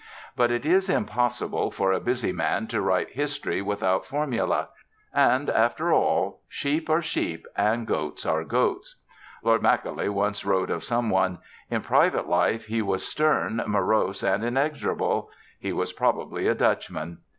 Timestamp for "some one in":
10.83-11.83